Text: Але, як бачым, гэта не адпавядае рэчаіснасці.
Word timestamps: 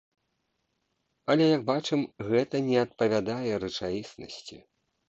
Але, 1.33 1.45
як 1.55 1.61
бачым, 1.69 2.01
гэта 2.31 2.65
не 2.71 2.77
адпавядае 2.87 3.51
рэчаіснасці. 3.67 4.65